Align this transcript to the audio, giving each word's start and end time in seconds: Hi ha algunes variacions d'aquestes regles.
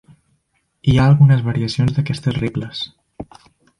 Hi 0.91 0.95
ha 0.95 1.03
algunes 1.11 1.43
variacions 1.49 1.95
d'aquestes 1.99 2.39
regles. 2.41 2.83